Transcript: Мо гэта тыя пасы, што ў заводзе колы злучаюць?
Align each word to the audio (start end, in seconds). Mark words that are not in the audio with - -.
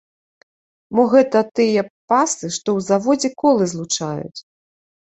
Мо 0.99 1.03
гэта 1.11 1.39
тыя 1.59 1.81
пасы, 2.09 2.41
што 2.41 2.57
ў 2.57 2.79
заводзе 2.91 3.29
колы 3.45 3.73
злучаюць? 3.79 4.39